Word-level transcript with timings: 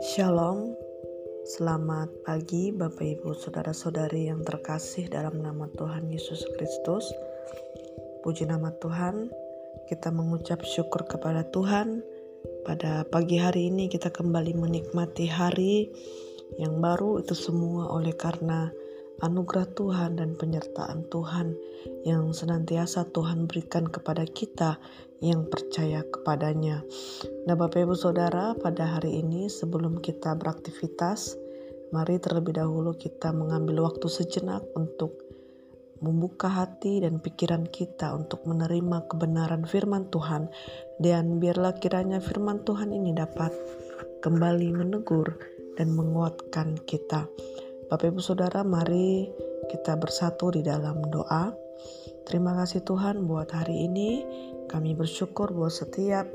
Shalom, 0.00 0.72
selamat 1.52 2.08
pagi 2.24 2.72
Bapak 2.72 3.04
Ibu 3.04 3.36
Saudara-saudari 3.36 4.32
yang 4.32 4.40
terkasih 4.40 5.12
dalam 5.12 5.44
nama 5.44 5.68
Tuhan 5.76 6.08
Yesus 6.08 6.48
Kristus. 6.56 7.12
Puji 8.24 8.48
nama 8.48 8.72
Tuhan, 8.80 9.28
kita 9.84 10.08
mengucap 10.08 10.64
syukur 10.64 11.04
kepada 11.04 11.44
Tuhan. 11.52 12.00
Pada 12.64 13.04
pagi 13.04 13.36
hari 13.36 13.68
ini 13.68 13.92
kita 13.92 14.08
kembali 14.08 14.56
menikmati 14.56 15.28
hari 15.28 15.92
yang 16.56 16.80
baru 16.80 17.20
itu 17.20 17.36
semua 17.36 17.92
oleh 17.92 18.16
karena 18.16 18.72
anugerah 19.20 19.68
Tuhan 19.76 20.20
dan 20.20 20.36
penyertaan 20.36 21.08
Tuhan 21.12 21.56
yang 22.08 22.32
senantiasa 22.32 23.08
Tuhan 23.12 23.44
berikan 23.44 23.88
kepada 23.88 24.24
kita 24.24 24.80
yang 25.20 25.48
percaya 25.48 26.00
kepadanya. 26.08 26.80
Nah 27.44 27.54
Bapak 27.56 27.84
Ibu 27.84 27.96
Saudara 27.96 28.56
pada 28.56 28.98
hari 28.98 29.20
ini 29.20 29.52
sebelum 29.52 30.00
kita 30.00 30.32
beraktivitas 30.36 31.36
mari 31.92 32.16
terlebih 32.16 32.56
dahulu 32.56 32.96
kita 32.96 33.34
mengambil 33.34 33.84
waktu 33.90 34.08
sejenak 34.08 34.64
untuk 34.78 35.12
membuka 36.00 36.48
hati 36.48 37.04
dan 37.04 37.20
pikiran 37.20 37.68
kita 37.68 38.16
untuk 38.16 38.40
menerima 38.48 39.04
kebenaran 39.12 39.68
firman 39.68 40.08
Tuhan 40.08 40.48
dan 40.96 41.36
biarlah 41.36 41.76
kiranya 41.76 42.24
firman 42.24 42.64
Tuhan 42.64 42.88
ini 42.88 43.12
dapat 43.12 43.52
kembali 44.24 44.72
menegur 44.72 45.36
dan 45.76 45.92
menguatkan 45.92 46.80
kita. 46.88 47.28
Bapak 47.90 48.14
Ibu 48.14 48.22
Saudara, 48.22 48.62
mari 48.62 49.26
kita 49.66 49.98
bersatu 49.98 50.54
di 50.54 50.62
dalam 50.62 51.10
doa. 51.10 51.50
Terima 52.22 52.54
kasih 52.54 52.86
Tuhan 52.86 53.26
buat 53.26 53.50
hari 53.50 53.90
ini. 53.90 54.22
Kami 54.70 54.94
bersyukur 54.94 55.50
buat 55.50 55.74
setiap 55.74 56.30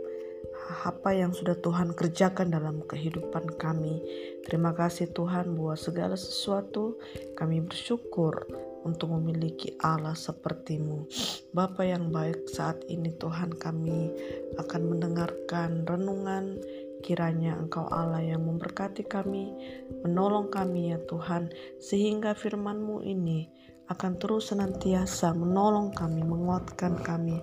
apa 0.84 1.16
yang 1.16 1.32
sudah 1.32 1.56
Tuhan 1.56 1.96
kerjakan 1.96 2.52
dalam 2.52 2.84
kehidupan 2.84 3.56
kami. 3.56 4.04
Terima 4.44 4.76
kasih 4.76 5.16
Tuhan 5.16 5.56
buat 5.56 5.80
segala 5.80 6.20
sesuatu. 6.20 7.00
Kami 7.40 7.64
bersyukur 7.64 8.36
untuk 8.84 9.16
memiliki 9.16 9.80
Allah 9.80 10.12
sepertimu. 10.12 11.08
Bapa 11.56 11.88
yang 11.88 12.12
baik 12.12 12.52
saat 12.52 12.84
ini 12.92 13.16
Tuhan 13.16 13.56
kami 13.56 14.12
akan 14.60 14.82
mendengarkan 14.92 15.88
renungan 15.88 16.60
Kiranya 17.06 17.54
Engkau 17.62 17.86
Allah 17.94 18.26
yang 18.26 18.50
memberkati 18.50 19.06
kami, 19.06 19.54
menolong 20.02 20.50
kami 20.50 20.90
ya 20.90 20.98
Tuhan, 21.06 21.54
sehingga 21.78 22.34
firman-Mu 22.34 23.06
ini 23.06 23.46
akan 23.94 24.18
terus 24.18 24.50
senantiasa 24.50 25.38
menolong 25.38 25.94
kami, 25.94 26.26
menguatkan 26.26 26.98
kami, 27.06 27.38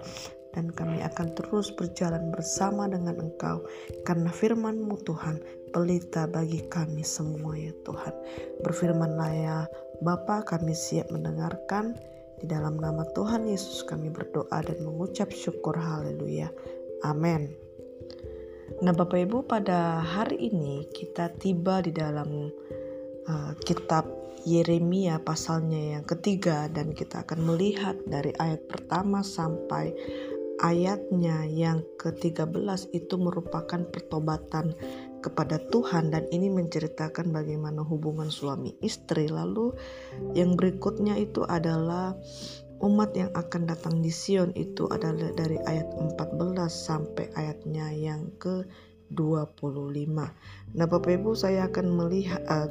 dan 0.53 0.69
kami 0.75 0.99
akan 1.01 1.33
terus 1.39 1.71
berjalan 1.73 2.35
bersama 2.35 2.91
dengan 2.91 3.23
Engkau 3.23 3.65
karena 4.05 4.29
firman-Mu 4.29 4.99
Tuhan 5.07 5.39
pelita 5.73 6.29
bagi 6.29 6.67
kami 6.69 7.07
semua 7.07 7.57
ya 7.57 7.73
Tuhan. 7.87 8.15
Berfirmanlah 8.67 9.33
ya 9.33 9.59
Bapa 10.05 10.45
kami 10.45 10.77
siap 10.77 11.09
mendengarkan 11.15 11.97
di 12.43 12.51
dalam 12.51 12.77
nama 12.77 13.07
Tuhan 13.17 13.49
Yesus 13.49 13.87
kami 13.87 14.11
berdoa 14.11 14.61
dan 14.61 14.83
mengucap 14.85 15.31
syukur 15.33 15.79
haleluya. 15.79 16.51
Amin. 17.07 17.72
Nah, 18.83 18.91
Bapak 18.91 19.15
Ibu, 19.15 19.47
pada 19.47 20.03
hari 20.03 20.51
ini 20.51 20.91
kita 20.91 21.31
tiba 21.39 21.79
di 21.87 21.95
dalam 21.95 22.51
uh, 23.31 23.55
kitab 23.63 24.03
Yeremia 24.43 25.23
pasalnya 25.23 25.95
yang 25.95 26.03
ketiga 26.03 26.67
dan 26.67 26.91
kita 26.91 27.23
akan 27.23 27.47
melihat 27.47 27.95
dari 28.11 28.35
ayat 28.43 28.67
pertama 28.67 29.23
sampai 29.23 29.95
ayatnya 30.67 31.47
yang 31.47 31.87
ke-13 31.95 32.91
itu 32.91 33.15
merupakan 33.23 33.87
pertobatan 33.87 34.75
kepada 35.23 35.63
Tuhan 35.71 36.11
dan 36.11 36.27
ini 36.35 36.51
menceritakan 36.51 37.31
bagaimana 37.31 37.87
hubungan 37.87 38.35
suami 38.35 38.75
istri. 38.83 39.31
Lalu 39.31 39.79
yang 40.35 40.59
berikutnya 40.59 41.15
itu 41.23 41.47
adalah 41.47 42.19
umat 42.83 43.15
yang 43.15 43.31
akan 43.33 43.71
datang 43.71 44.03
di 44.03 44.11
Sion 44.11 44.51
itu 44.59 44.91
adalah 44.91 45.31
dari 45.39 45.57
ayat 45.63 45.95
14 45.95 46.67
sampai 46.67 47.31
ayatnya 47.39 47.95
yang 47.95 48.35
ke 48.43 48.67
25. 49.15 50.09
Nah, 50.75 50.87
Bapak 50.89 51.13
Ibu 51.21 51.37
saya 51.37 51.69
akan 51.69 51.87
melihat 51.95 52.43
uh, 52.49 52.69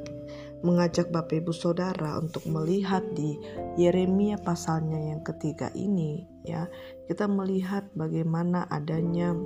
mengajak 0.65 1.09
Bapak 1.13 1.45
Ibu 1.45 1.53
Saudara 1.53 2.17
untuk 2.17 2.43
melihat 2.49 3.05
di 3.13 3.37
Yeremia 3.77 4.41
pasalnya 4.41 5.15
yang 5.15 5.21
ketiga 5.23 5.69
ini 5.77 6.25
ya. 6.43 6.67
Kita 7.07 7.29
melihat 7.29 7.87
bagaimana 7.93 8.65
adanya 8.67 9.37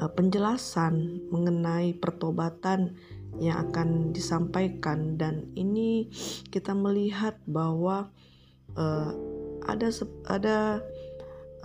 uh, 0.00 0.10
penjelasan 0.10 1.26
mengenai 1.28 1.92
pertobatan 1.98 2.96
yang 3.36 3.68
akan 3.68 4.16
disampaikan 4.16 5.20
dan 5.20 5.52
ini 5.60 6.08
kita 6.48 6.72
melihat 6.72 7.36
bahwa 7.44 8.08
uh, 8.76 9.10
ada 9.66 9.88
ada 10.30 10.58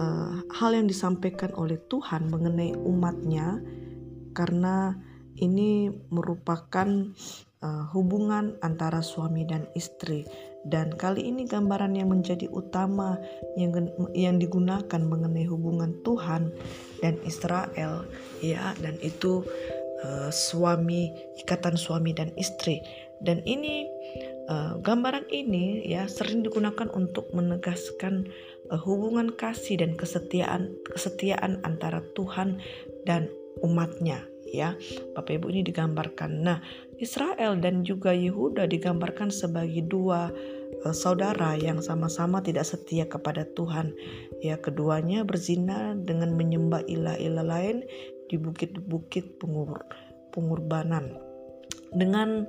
uh, 0.02 0.34
hal 0.52 0.72
yang 0.74 0.88
disampaikan 0.90 1.54
oleh 1.54 1.78
Tuhan 1.92 2.32
mengenai 2.32 2.74
umatnya 2.76 3.62
karena 4.34 4.96
ini 5.40 5.92
merupakan 6.12 6.88
uh, 7.64 7.84
hubungan 7.94 8.58
antara 8.66 9.00
suami 9.00 9.48
dan 9.48 9.70
istri. 9.78 10.28
Dan 10.62 10.94
kali 10.94 11.26
ini 11.26 11.50
gambaran 11.50 11.98
yang 11.98 12.14
menjadi 12.14 12.46
utama 12.54 13.18
yang 13.58 13.74
yang 14.14 14.38
digunakan 14.38 15.02
mengenai 15.02 15.50
hubungan 15.50 15.98
Tuhan 16.06 16.54
dan 17.02 17.18
Israel 17.26 18.06
ya 18.46 18.78
dan 18.78 18.94
itu 19.02 19.42
uh, 20.06 20.30
suami 20.30 21.10
ikatan 21.42 21.74
suami 21.74 22.14
dan 22.14 22.30
istri. 22.38 22.78
Dan 23.26 23.42
ini 23.46 23.90
uh, 24.52 24.76
gambaran 24.84 25.32
ini 25.32 25.88
ya 25.88 26.06
sering 26.12 26.44
digunakan 26.44 26.92
untuk 26.92 27.32
menegaskan 27.32 28.28
uh, 28.68 28.80
hubungan 28.84 29.32
kasih 29.32 29.80
dan 29.80 29.96
kesetiaan 29.96 30.76
kesetiaan 30.92 31.64
antara 31.64 32.04
Tuhan 32.14 32.60
dan 33.08 33.32
umatnya 33.64 34.28
ya. 34.52 34.76
Bapak 35.16 35.40
Ibu 35.40 35.48
ini 35.56 35.64
digambarkan. 35.64 36.44
Nah 36.44 36.60
Israel 37.00 37.58
dan 37.64 37.88
juga 37.88 38.12
Yehuda 38.12 38.68
digambarkan 38.68 39.32
sebagai 39.32 39.88
dua 39.88 40.30
uh, 40.84 40.96
saudara 40.96 41.56
yang 41.56 41.80
sama-sama 41.80 42.44
tidak 42.44 42.68
setia 42.68 43.08
kepada 43.08 43.48
Tuhan. 43.56 43.96
Ya 44.44 44.60
keduanya 44.60 45.24
berzina 45.24 45.96
dengan 45.96 46.36
menyembah 46.36 46.84
ilah-ilah 46.86 47.48
lain 47.48 47.88
di 48.28 48.36
bukit-bukit 48.40 49.40
pengur 49.40 49.84
pengorbanan 50.32 51.20
dengan 51.92 52.48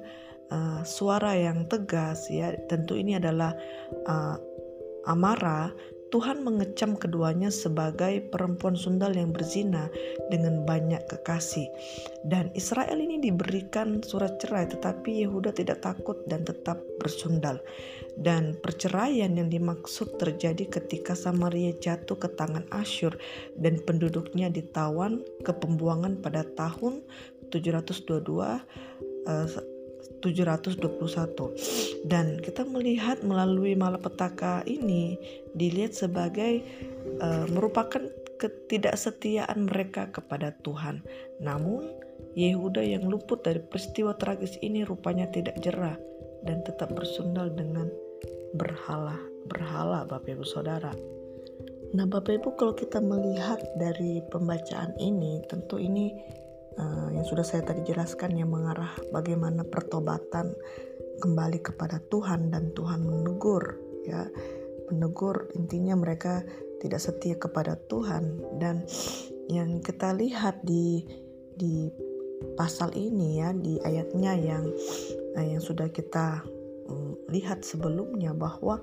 uh, 0.53 0.81
suara 0.85 1.33
yang 1.33 1.65
tegas 1.65 2.29
ya 2.29 2.53
tentu 2.69 2.93
ini 2.95 3.17
adalah 3.17 3.57
uh, 4.05 4.37
amarah 5.09 5.73
Tuhan 6.13 6.45
mengecam 6.45 6.93
keduanya 7.01 7.49
sebagai 7.49 8.21
perempuan 8.29 8.77
sundal 8.77 9.17
yang 9.17 9.33
berzina 9.33 9.89
dengan 10.29 10.69
banyak 10.69 11.01
kekasih. 11.09 11.65
Dan 12.29 12.53
Israel 12.53 13.01
ini 13.01 13.17
diberikan 13.17 14.05
surat 14.05 14.37
cerai 14.37 14.69
tetapi 14.69 15.25
Yehuda 15.25 15.57
tidak 15.57 15.81
takut 15.81 16.21
dan 16.29 16.45
tetap 16.45 16.85
bersundal. 17.01 17.65
Dan 18.13 18.53
perceraian 18.61 19.33
yang 19.33 19.49
dimaksud 19.49 20.21
terjadi 20.21 20.69
ketika 20.69 21.17
Samaria 21.17 21.73
jatuh 21.81 22.21
ke 22.21 22.29
tangan 22.37 22.69
Asyur 22.77 23.17
dan 23.57 23.81
penduduknya 23.81 24.53
ditawan 24.53 25.25
ke 25.41 25.57
pembuangan 25.57 26.21
pada 26.21 26.45
tahun 26.45 27.01
722 27.49 28.05
721 30.23 32.07
dan 32.07 32.39
kita 32.39 32.63
melihat 32.65 33.21
melalui 33.27 33.75
malapetaka 33.75 34.63
ini 34.65 35.19
dilihat 35.59 35.93
sebagai 35.93 36.63
uh, 37.21 37.45
merupakan 37.51 38.07
ketidaksetiaan 38.43 39.71
mereka 39.71 40.11
kepada 40.11 40.55
Tuhan. 40.67 41.03
Namun 41.39 41.87
Yehuda 42.33 42.81
yang 42.81 43.07
luput 43.07 43.45
dari 43.45 43.61
peristiwa 43.61 44.17
tragis 44.17 44.57
ini 44.65 44.83
rupanya 44.89 45.29
tidak 45.29 45.61
jerah 45.61 45.95
dan 46.43 46.65
tetap 46.65 46.91
bersundal 46.97 47.53
dengan 47.53 47.93
berhala, 48.57 49.21
berhala 49.47 50.09
Bapak 50.09 50.33
Ibu 50.33 50.47
Saudara. 50.47 50.91
Nah 51.93 52.09
Bapak 52.09 52.41
Ibu 52.41 52.57
kalau 52.57 52.73
kita 52.73 53.05
melihat 53.05 53.61
dari 53.77 54.25
pembacaan 54.33 54.97
ini 54.97 55.45
tentu 55.45 55.77
ini 55.77 56.09
uh, 56.79 57.09
yang 57.13 57.25
sudah 57.27 57.45
saya 57.45 57.63
tadi 57.65 57.85
jelaskan 57.85 58.37
yang 58.37 58.53
mengarah 58.53 58.93
bagaimana 59.11 59.65
pertobatan 59.67 60.53
kembali 61.23 61.63
kepada 61.63 62.03
Tuhan 62.11 62.51
dan 62.51 62.75
Tuhan 62.75 63.03
menegur 63.05 63.79
ya. 64.07 64.27
Menegur 64.93 65.49
intinya 65.57 65.97
mereka 65.97 66.45
tidak 66.83 67.01
setia 67.01 67.39
kepada 67.41 67.79
Tuhan. 67.89 68.43
Dan 68.61 68.85
yang 69.49 69.81
kita 69.81 70.13
lihat 70.13 70.61
di 70.67 71.07
di 71.57 71.89
pasal 72.59 72.91
ini 72.99 73.39
ya 73.39 73.55
di 73.55 73.79
ayatnya 73.81 74.33
yang 74.37 74.65
uh, 75.39 75.47
yang 75.47 75.63
sudah 75.63 75.89
kita 75.89 76.43
um, 76.91 77.17
lihat 77.31 77.63
sebelumnya 77.65 78.35
bahwa 78.35 78.83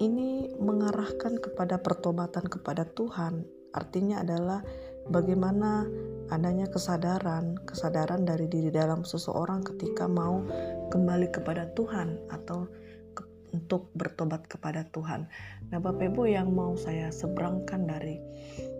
ini 0.00 0.48
mengarahkan 0.56 1.36
kepada 1.42 1.82
pertobatan 1.82 2.46
kepada 2.46 2.86
Tuhan. 2.88 3.44
Artinya 3.72 4.20
adalah 4.20 4.60
bagaimana 5.08 5.88
adanya 6.32 6.64
kesadaran, 6.72 7.60
kesadaran 7.68 8.24
dari 8.24 8.48
diri 8.48 8.72
dalam 8.72 9.04
seseorang 9.04 9.60
ketika 9.62 10.08
mau 10.08 10.40
kembali 10.88 11.28
kepada 11.28 11.68
Tuhan 11.76 12.16
atau 12.32 12.64
ke, 13.12 13.22
untuk 13.52 13.92
bertobat 13.92 14.48
kepada 14.48 14.88
Tuhan. 14.96 15.28
Nah, 15.68 15.78
Bapak 15.78 16.08
Ibu 16.08 16.24
yang 16.32 16.56
mau 16.56 16.72
saya 16.74 17.12
seberangkan 17.12 17.84
dari 17.84 18.16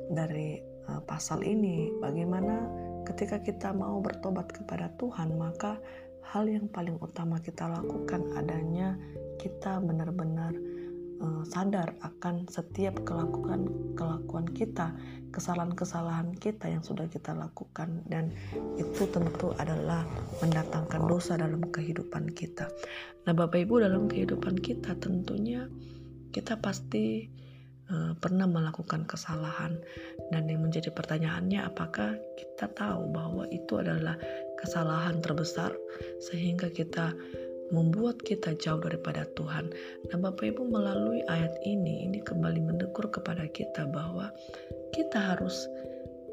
dari 0.09 0.65
uh, 0.89 1.05
pasal 1.05 1.45
ini, 1.45 1.93
bagaimana 2.01 2.65
ketika 3.05 3.45
kita 3.45 3.77
mau 3.77 4.01
bertobat 4.01 4.49
kepada 4.49 4.89
Tuhan, 4.97 5.37
maka 5.37 5.77
hal 6.33 6.49
yang 6.49 6.73
paling 6.73 6.97
utama 7.05 7.37
kita 7.45 7.69
lakukan 7.69 8.33
adanya 8.41 8.97
kita 9.37 9.77
benar-benar 9.85 10.57
uh, 11.23 11.43
sadar 11.47 11.95
akan 12.03 12.51
setiap 12.51 13.01
kelakuan 13.07 13.71
kelakuan 13.95 14.47
kita, 14.51 14.93
kesalahan-kesalahan 15.31 16.35
kita 16.37 16.69
yang 16.69 16.83
sudah 16.83 17.07
kita 17.09 17.33
lakukan 17.33 18.03
dan 18.11 18.35
itu 18.77 19.07
tentu 19.09 19.55
adalah 19.57 20.05
mendatangkan 20.43 21.07
dosa 21.07 21.39
dalam 21.39 21.63
kehidupan 21.71 22.35
kita. 22.35 22.69
Nah, 23.25 23.33
Bapak 23.33 23.63
Ibu 23.63 23.81
dalam 23.81 24.11
kehidupan 24.11 24.59
kita 24.59 24.99
tentunya 24.99 25.71
kita 26.35 26.59
pasti 26.59 27.29
uh, 27.93 28.13
pernah 28.19 28.49
melakukan 28.49 29.05
kesalahan 29.07 29.79
dan 30.33 30.49
yang 30.49 30.65
menjadi 30.65 30.91
pertanyaannya 30.91 31.61
apakah 31.63 32.17
kita 32.35 32.67
tahu 32.73 33.13
bahwa 33.13 33.45
itu 33.53 33.79
adalah 33.79 34.17
kesalahan 34.59 35.21
terbesar 35.21 35.75
sehingga 36.23 36.73
kita 36.73 37.13
membuat 37.73 38.21
kita 38.21 38.55
jauh 38.61 38.79
daripada 38.79 39.25
Tuhan. 39.33 39.73
Nah, 40.13 40.17
Bapak 40.21 40.45
Ibu 40.53 40.69
melalui 40.69 41.25
ayat 41.27 41.57
ini 41.65 42.07
ini 42.07 42.21
kembali 42.21 42.61
mendekur 42.61 43.09
kepada 43.09 43.49
kita 43.49 43.89
bahwa 43.89 44.29
kita 44.93 45.35
harus 45.35 45.67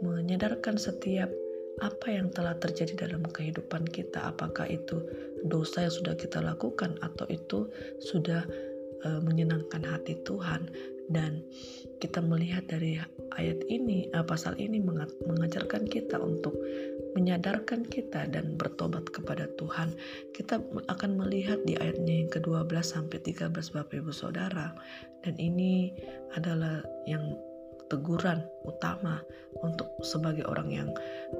menyadarkan 0.03 0.75
setiap 0.75 1.31
apa 1.80 2.12
yang 2.12 2.27
telah 2.36 2.59
terjadi 2.59 3.07
dalam 3.07 3.24
kehidupan 3.24 3.88
kita, 3.88 4.36
apakah 4.36 4.68
itu 4.68 5.00
dosa 5.47 5.88
yang 5.88 5.95
sudah 5.95 6.15
kita 6.19 6.44
lakukan 6.44 7.00
atau 7.00 7.24
itu 7.31 7.71
sudah 8.03 8.44
uh, 9.07 9.19
menyenangkan 9.24 9.88
hati 9.88 10.19
Tuhan 10.27 10.68
dan 11.09 11.39
kita 12.03 12.19
melihat 12.21 12.68
dari 12.68 13.00
ayat 13.39 13.63
ini 13.71 14.12
uh, 14.12 14.24
pasal 14.27 14.59
ini 14.59 14.83
mengajarkan 15.24 15.88
kita 15.88 16.19
untuk 16.19 16.53
menyadarkan 17.19 17.83
kita 17.83 18.31
dan 18.31 18.56
bertobat 18.56 19.12
kepada 19.12 19.51
Tuhan. 19.60 19.92
Kita 20.31 20.63
akan 20.88 21.19
melihat 21.19 21.60
di 21.68 21.75
ayatnya 21.75 22.24
yang 22.24 22.31
ke-12 22.31 22.80
sampai 22.80 23.19
13 23.19 23.51
Bapak 23.51 23.92
Ibu 24.00 24.16
Saudara. 24.16 24.71
Dan 25.27 25.36
ini 25.36 25.92
adalah 26.39 26.80
yang 27.04 27.36
teguran 27.92 28.39
utama 28.63 29.19
untuk 29.60 29.92
sebagai 30.00 30.48
orang 30.48 30.71
yang 30.71 30.89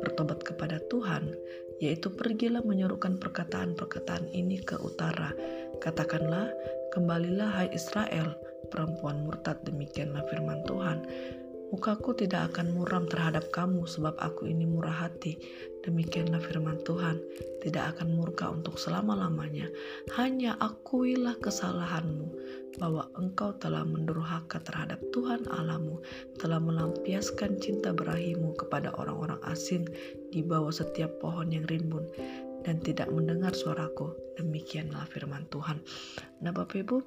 bertobat 0.04 0.44
kepada 0.44 0.84
Tuhan, 0.92 1.32
yaitu 1.80 2.12
pergilah 2.12 2.66
menyerukan 2.66 3.16
perkataan-perkataan 3.22 4.28
ini 4.36 4.60
ke 4.60 4.76
utara. 4.84 5.32
Katakanlah, 5.80 6.52
kembalilah 6.92 7.48
hai 7.56 7.70
Israel, 7.72 8.36
perempuan 8.68 9.24
murtad 9.24 9.62
demikianlah 9.64 10.26
firman 10.28 10.60
Tuhan. 10.68 11.08
Mukaku 11.70 12.18
tidak 12.18 12.54
akan 12.54 12.74
muram 12.74 13.06
terhadap 13.06 13.54
kamu 13.54 13.86
sebab 13.86 14.18
aku 14.18 14.50
ini 14.50 14.66
murah 14.66 15.06
hati. 15.06 15.38
Demikianlah 15.86 16.42
firman 16.42 16.82
Tuhan, 16.82 17.22
tidak 17.62 17.96
akan 17.96 18.18
murka 18.18 18.50
untuk 18.50 18.82
selama-lamanya. 18.82 19.70
Hanya 20.18 20.58
akuilah 20.58 21.38
kesalahanmu 21.38 22.28
bahwa 22.82 23.06
engkau 23.22 23.54
telah 23.62 23.86
mendurhaka 23.86 24.58
terhadap 24.66 24.98
Tuhan 25.14 25.46
Alamu, 25.46 26.02
telah 26.42 26.58
melampiaskan 26.58 27.62
cinta 27.62 27.94
berahimu 27.94 28.58
kepada 28.58 28.90
orang-orang 28.98 29.40
asing 29.46 29.86
di 30.34 30.42
bawah 30.42 30.74
setiap 30.74 31.22
pohon 31.22 31.54
yang 31.54 31.70
rimbun 31.70 32.10
dan 32.64 32.80
tidak 32.84 33.12
mendengar 33.12 33.52
suaraku. 33.56 34.16
Demikianlah 34.40 35.04
firman 35.12 35.44
Tuhan. 35.52 35.84
Nah, 36.40 36.56
Bapak 36.56 36.80
Ibu, 36.80 36.98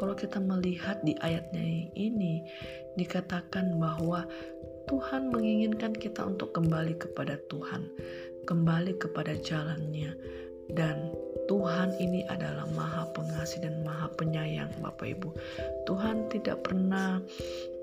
kalau 0.00 0.16
kita 0.16 0.40
melihat 0.40 1.00
di 1.04 1.12
ayatnya 1.20 1.92
ini 1.92 2.40
dikatakan 2.96 3.76
bahwa 3.76 4.24
Tuhan 4.88 5.30
menginginkan 5.30 5.94
kita 5.94 6.24
untuk 6.24 6.56
kembali 6.56 6.96
kepada 6.96 7.36
Tuhan, 7.52 7.86
kembali 8.48 8.96
kepada 8.98 9.36
jalannya 9.38 10.16
dan 10.74 11.14
Tuhan 11.50 11.98
ini 11.98 12.22
adalah 12.30 12.66
maha 12.78 13.10
pengasih 13.10 13.66
dan 13.66 13.82
maha 13.82 14.06
penyayang 14.14 14.70
Bapak 14.78 15.18
Ibu. 15.18 15.34
Tuhan 15.86 16.30
tidak 16.30 16.62
pernah 16.62 17.18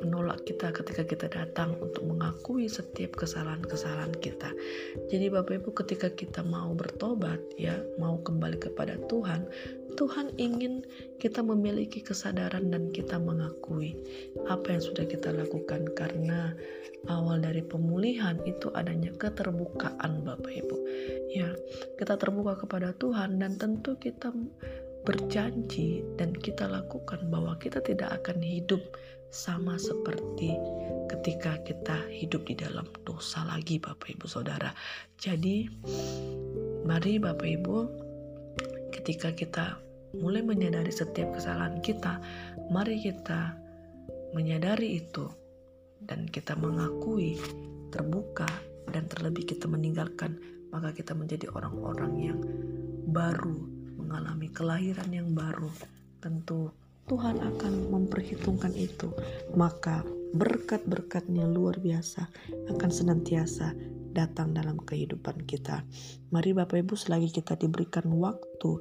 menolak 0.01 0.45
kita 0.45 0.69
ketika 0.69 1.03
kita 1.05 1.27
datang 1.29 1.73
untuk 1.81 2.05
mengakui 2.05 2.69
setiap 2.69 3.17
kesalahan-kesalahan 3.17 4.13
kita. 4.21 4.53
Jadi 5.09 5.33
Bapak 5.33 5.63
Ibu 5.63 5.73
ketika 5.73 6.13
kita 6.13 6.45
mau 6.45 6.73
bertobat 6.77 7.41
ya, 7.57 7.73
mau 7.97 8.21
kembali 8.21 8.61
kepada 8.61 9.01
Tuhan, 9.09 9.49
Tuhan 9.97 10.37
ingin 10.37 10.85
kita 11.17 11.41
memiliki 11.41 12.05
kesadaran 12.05 12.69
dan 12.69 12.93
kita 12.93 13.17
mengakui 13.17 13.97
apa 14.45 14.77
yang 14.77 14.83
sudah 14.85 15.09
kita 15.09 15.33
lakukan 15.33 15.89
karena 15.97 16.53
awal 17.09 17.41
dari 17.41 17.65
pemulihan 17.65 18.37
itu 18.45 18.69
adanya 18.77 19.09
keterbukaan 19.17 20.21
Bapak 20.21 20.53
Ibu. 20.53 20.77
Ya, 21.33 21.49
kita 21.97 22.21
terbuka 22.21 22.61
kepada 22.61 22.93
Tuhan 22.93 23.41
dan 23.41 23.57
tentu 23.57 23.97
kita 23.97 24.29
berjanji 25.07 26.03
dan 26.19 26.35
kita 26.35 26.67
lakukan 26.67 27.31
bahwa 27.31 27.55
kita 27.55 27.79
tidak 27.79 28.11
akan 28.21 28.43
hidup 28.43 28.83
sama 29.31 29.75
seperti 29.75 30.55
ketika 31.07 31.59
kita 31.63 31.97
hidup 32.11 32.47
di 32.47 32.55
dalam 32.55 32.87
dosa 33.07 33.43
lagi 33.47 33.79
Bapak 33.79 34.11
Ibu 34.15 34.27
Saudara. 34.27 34.71
Jadi 35.19 35.67
mari 36.83 37.19
Bapak 37.19 37.47
Ibu 37.47 37.77
ketika 38.91 39.31
kita 39.31 39.79
mulai 40.15 40.43
menyadari 40.43 40.91
setiap 40.91 41.35
kesalahan 41.35 41.79
kita, 41.83 42.19
mari 42.71 42.99
kita 42.99 43.55
menyadari 44.35 44.99
itu 45.03 45.27
dan 46.03 46.27
kita 46.27 46.55
mengakui 46.59 47.39
terbuka 47.89 48.47
dan 48.91 49.07
terlebih 49.07 49.47
kita 49.47 49.65
meninggalkan 49.67 50.39
maka 50.71 50.91
kita 50.91 51.15
menjadi 51.15 51.47
orang-orang 51.55 52.13
yang 52.19 52.39
baru 53.07 53.55
mengalami 53.95 54.51
kelahiran 54.51 55.09
yang 55.09 55.31
baru 55.31 55.71
tentu 56.19 56.71
Tuhan 57.07 57.39
akan 57.39 57.89
memperhitungkan 57.89 58.75
itu. 58.75 59.11
Maka 59.55 60.03
berkat-berkatnya 60.35 61.47
luar 61.47 61.79
biasa 61.79 62.27
akan 62.67 62.89
senantiasa 62.91 63.71
datang 64.11 64.51
dalam 64.51 64.81
kehidupan 64.81 65.47
kita. 65.47 65.87
Mari 66.33 66.51
Bapak 66.51 66.83
Ibu 66.83 66.99
selagi 66.99 67.31
kita 67.31 67.55
diberikan 67.55 68.09
waktu 68.17 68.71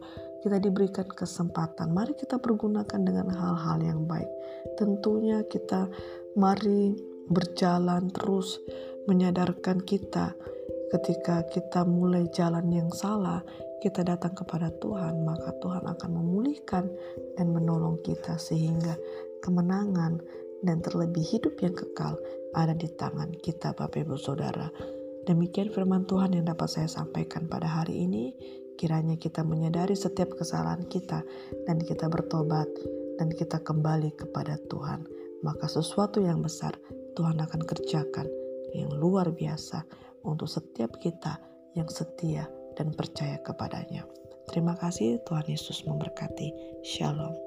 kita 0.46 0.62
diberikan 0.62 1.10
kesempatan 1.10 1.90
mari 1.90 2.14
kita 2.14 2.38
pergunakan 2.38 3.00
dengan 3.02 3.28
hal-hal 3.34 3.82
yang 3.82 4.06
baik. 4.06 4.30
Tentunya 4.78 5.42
kita 5.46 5.90
mari 6.38 6.94
berjalan 7.26 8.08
terus 8.14 8.62
menyadarkan 9.10 9.82
kita 9.82 10.38
ketika 10.94 11.42
kita 11.50 11.82
mulai 11.82 12.30
jalan 12.30 12.70
yang 12.70 12.90
salah, 12.94 13.42
kita 13.80 14.02
datang 14.02 14.32
kepada 14.32 14.72
Tuhan, 14.80 15.20
maka 15.24 15.52
Tuhan 15.60 15.84
akan 15.84 16.10
memulihkan 16.10 16.88
dan 17.36 17.52
menolong 17.52 18.00
kita 18.00 18.40
sehingga 18.40 18.96
kemenangan 19.44 20.20
dan 20.64 20.80
terlebih 20.80 21.22
hidup 21.22 21.60
yang 21.60 21.76
kekal 21.76 22.16
ada 22.56 22.72
di 22.72 22.88
tangan 22.96 23.36
kita 23.36 23.76
Bapak 23.76 24.00
Ibu 24.08 24.16
Saudara. 24.16 24.72
Demikian 25.28 25.74
firman 25.74 26.06
Tuhan 26.08 26.32
yang 26.38 26.46
dapat 26.48 26.70
saya 26.70 26.88
sampaikan 26.88 27.50
pada 27.50 27.66
hari 27.66 28.06
ini. 28.06 28.32
Kiranya 28.76 29.16
kita 29.16 29.40
menyadari 29.40 29.96
setiap 29.96 30.36
kesalahan 30.36 30.84
kita 30.86 31.24
dan 31.64 31.80
kita 31.80 32.12
bertobat 32.12 32.68
dan 33.16 33.32
kita 33.32 33.60
kembali 33.60 34.12
kepada 34.12 34.60
Tuhan. 34.68 35.04
Maka 35.44 35.68
sesuatu 35.68 36.20
yang 36.20 36.44
besar 36.44 36.76
Tuhan 37.16 37.40
akan 37.40 37.60
kerjakan 37.64 38.28
yang 38.76 38.92
luar 38.92 39.32
biasa 39.32 39.84
untuk 40.24 40.48
setiap 40.48 41.00
kita 41.00 41.40
yang 41.76 41.88
setia 41.88 42.48
dan 42.76 42.92
percaya 42.92 43.40
kepadanya. 43.40 44.04
Terima 44.46 44.78
kasih, 44.78 45.18
Tuhan 45.26 45.48
Yesus 45.48 45.82
memberkati. 45.88 46.78
Shalom. 46.86 47.45